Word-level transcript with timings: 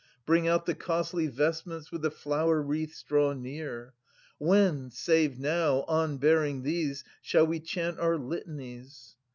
100 0.25 0.25
Bring 0.25 0.47
out 0.47 0.65
the 0.65 0.73
costly 0.73 1.27
vestments, 1.27 1.91
with 1.91 2.01
the 2.01 2.09
flower 2.09 2.59
wreaths 2.59 3.03
draw 3.03 3.33
near. 3.33 3.93
When, 4.39 4.89
save 4.89 5.37
now, 5.37 5.83
on 5.83 6.17
bearing 6.17 6.63
these, 6.63 7.03
shall 7.21 7.45
we 7.45 7.59
chant 7.59 7.99
our 7.99 8.17
litanies 8.17 9.15